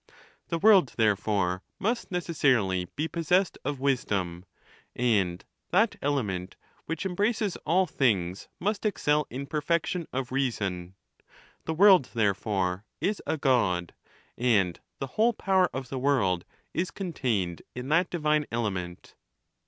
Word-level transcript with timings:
The 0.47 0.57
world, 0.57 0.95
therefore, 0.97 1.61
must 1.77 2.09
necessarily 2.09 2.85
be 2.95 3.07
possessed 3.07 3.59
of 3.63 3.79
wisdom; 3.79 4.45
and 4.95 5.45
that 5.69 5.95
element, 6.01 6.55
which 6.87 7.05
embraces 7.05 7.55
all 7.67 7.85
things, 7.85 8.47
must 8.59 8.83
excel 8.83 9.27
in 9.29 9.45
perfection 9.45 10.07
of 10.11 10.31
reason. 10.31 10.95
The 11.65 11.75
world, 11.75 12.09
therefore, 12.15 12.83
is 12.99 13.21
a 13.27 13.37
God, 13.37 13.93
and 14.39 14.79
the 14.97 15.05
whole 15.21 15.33
power 15.33 15.69
of 15.71 15.89
the 15.89 15.99
world 15.99 16.45
is 16.73 16.89
contained 16.89 17.61
in 17.75 17.89
that 17.89 18.09
divine 18.09 18.47
element. 18.51 19.13